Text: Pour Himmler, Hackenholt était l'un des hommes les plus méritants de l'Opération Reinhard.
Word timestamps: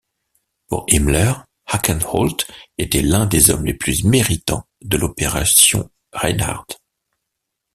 Pour 0.65 0.87
Himmler, 0.89 1.31
Hackenholt 1.67 2.47
était 2.79 3.03
l'un 3.03 3.27
des 3.27 3.51
hommes 3.51 3.65
les 3.67 3.75
plus 3.75 4.03
méritants 4.03 4.65
de 4.81 4.97
l'Opération 4.97 5.91
Reinhard. 6.11 6.65